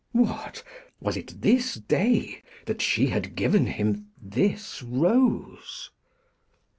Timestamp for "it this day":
1.15-2.41